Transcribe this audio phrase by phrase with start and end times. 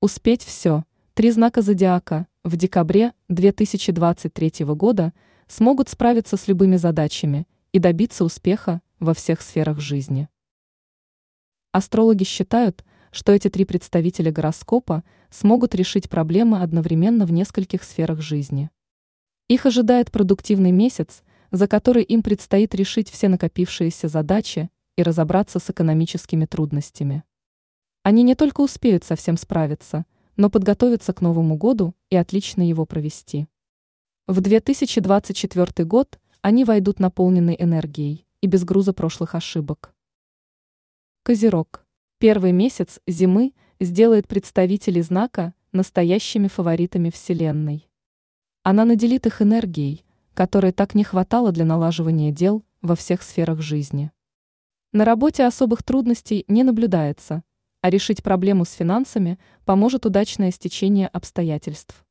[0.00, 0.84] Успеть все.
[1.14, 5.12] Три знака зодиака в декабре 2023 года
[5.48, 10.28] смогут справиться с любыми задачами и добиться успеха во всех сферах жизни.
[11.72, 18.70] Астрологи считают, что эти три представителя гороскопа смогут решить проблемы одновременно в нескольких сферах жизни.
[19.48, 25.68] Их ожидает продуктивный месяц, за который им предстоит решить все накопившиеся задачи и разобраться с
[25.70, 27.24] экономическими трудностями.
[28.08, 30.06] Они не только успеют совсем справиться,
[30.38, 33.48] но подготовиться к Новому году и отлично его провести.
[34.26, 39.92] В 2024 год они войдут наполненной энергией и без груза прошлых ошибок.
[41.22, 41.84] Козерог.
[42.16, 47.90] Первый месяц зимы сделает представителей знака настоящими фаворитами Вселенной.
[48.62, 54.12] Она наделит их энергией, которой так не хватало для налаживания дел во всех сферах жизни.
[54.92, 57.42] На работе особых трудностей не наблюдается,
[57.80, 62.04] а решить проблему с финансами поможет удачное стечение обстоятельств.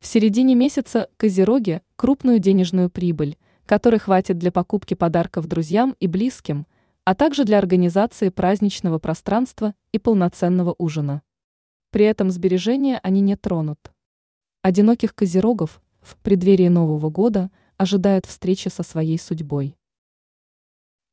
[0.00, 3.36] В середине месяца Козероги– крупную денежную прибыль,
[3.66, 6.66] которой хватит для покупки подарков друзьям и близким,
[7.04, 11.22] а также для организации праздничного пространства и полноценного ужина.
[11.90, 13.92] При этом сбережения они не тронут.
[14.62, 19.76] Одиноких козерогов в преддверии Нового года ожидают встречи со своей судьбой.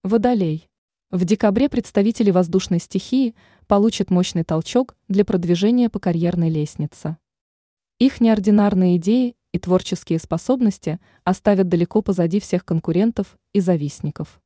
[0.03, 0.68] Водолей.
[1.11, 3.33] В декабре представители воздушной стихии
[3.65, 7.17] получат мощный толчок для продвижения по карьерной лестнице.
[7.97, 14.39] Их неординарные идеи и творческие способности оставят далеко позади всех конкурентов и завистников.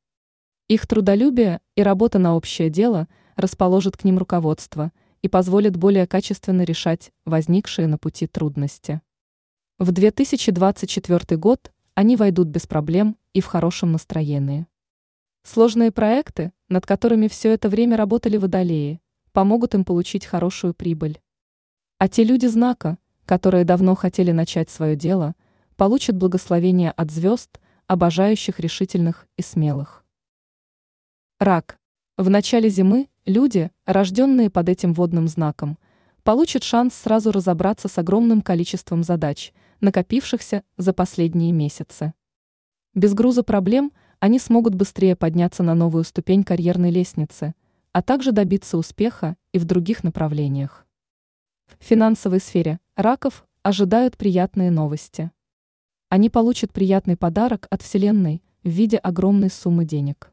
[0.70, 6.62] Их трудолюбие и работа на общее дело расположат к ним руководство и позволят более качественно
[6.62, 9.02] решать возникшие на пути трудности.
[9.80, 14.66] В 2024 год они войдут без проблем и в хорошем настроении.
[15.46, 19.02] Сложные проекты, над которыми все это время работали водолеи,
[19.34, 21.20] помогут им получить хорошую прибыль.
[21.98, 25.36] А те люди знака, которые давно хотели начать свое дело,
[25.76, 30.06] получат благословение от звезд, обожающих решительных и смелых.
[31.40, 31.78] Рак.
[32.16, 35.78] В начале зимы люди, рожденные под этим водным знаком,
[36.24, 42.14] получат шанс сразу разобраться с огромным количеством задач, накопившихся за последние месяцы.
[42.94, 43.92] Без груза проблем–
[44.24, 47.56] они смогут быстрее подняться на новую ступень карьерной лестницы,
[47.92, 50.88] а также добиться успеха и в других направлениях.
[51.78, 55.30] В финансовой сфере раков ожидают приятные новости.
[56.08, 60.32] Они получат приятный подарок от Вселенной в виде огромной суммы денег.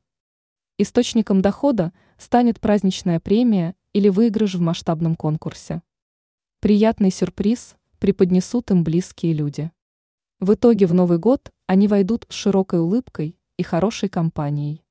[0.78, 5.82] Источником дохода станет праздничная премия или выигрыш в масштабном конкурсе.
[6.60, 9.72] Приятный сюрприз преподнесут им близкие люди.
[10.38, 14.82] В итоге в Новый год они войдут с широкой улыбкой и хорошей компанией.